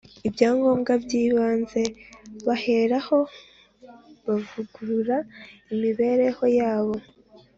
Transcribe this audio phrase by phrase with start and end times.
[0.27, 1.81] Ibyangombwa by ‘ibanze
[2.47, 3.17] baheraho
[4.27, 5.17] bavugurura
[5.73, 6.95] imibereho yabo.